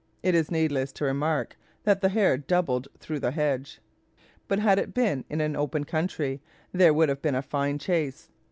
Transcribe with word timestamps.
It 0.23 0.33
is 0.33 0.49
needless 0.49 0.91
to 0.93 1.05
remark, 1.05 1.55
that 1.83 2.01
the 2.01 2.09
hare 2.09 2.35
doubled 2.35 2.87
through 2.97 3.19
the 3.19 3.29
hedge; 3.29 3.79
but 4.47 4.57
had 4.57 4.79
it 4.79 4.95
been 4.95 5.25
in 5.29 5.41
an 5.41 5.55
open 5.55 5.83
country, 5.83 6.41
there 6.71 6.91
would 6.91 7.07
have 7.09 7.21
been 7.21 7.35
a 7.35 7.43
fine 7.43 7.77
chase. 7.77 8.31